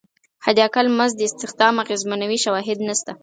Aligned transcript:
حداقل 0.45 0.87
مزد 0.99 1.19
استخدام 1.29 1.75
اغېزمنوي 1.83 2.37
شواهد 2.45 2.79
نشته. 2.89 3.11